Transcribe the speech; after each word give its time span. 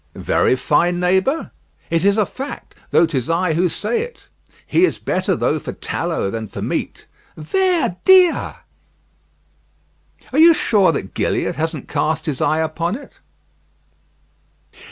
"Very 0.15 0.55
fine, 0.55 0.99
neighbour?" 0.99 1.51
"It 1.91 2.03
is 2.03 2.17
a 2.17 2.25
fact, 2.25 2.73
tho' 2.89 3.05
'tis 3.05 3.29
I 3.29 3.53
who 3.53 3.69
say 3.69 4.01
it; 4.01 4.29
he 4.65 4.83
is 4.83 4.97
better 4.97 5.35
though 5.35 5.59
for 5.59 5.73
tallow 5.73 6.31
than 6.31 6.47
for 6.47 6.59
meat." 6.59 7.05
"Ver 7.37 7.97
dia!" 8.03 8.61
"Are 10.33 10.39
you 10.39 10.55
sure 10.55 10.91
that 10.91 11.13
Gilliatt 11.13 11.57
hasn't 11.57 11.87
cast 11.87 12.25
his 12.25 12.41
eye 12.41 12.61
upon 12.61 12.95
it?" 12.95 13.11